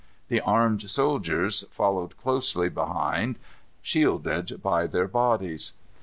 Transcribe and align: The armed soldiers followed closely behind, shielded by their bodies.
The 0.29 0.41
armed 0.41 0.89
soldiers 0.89 1.63
followed 1.69 2.17
closely 2.17 2.69
behind, 2.69 3.37
shielded 3.83 4.59
by 4.63 4.87
their 4.87 5.07
bodies. 5.07 5.73